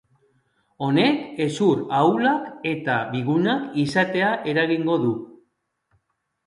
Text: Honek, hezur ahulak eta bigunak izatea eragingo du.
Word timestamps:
Honek, 0.85 1.19
hezur 1.45 1.83
ahulak 1.99 2.49
eta 2.73 2.97
bigunak 3.13 3.71
izatea 3.87 4.35
eragingo 4.55 5.01
du. 5.07 5.15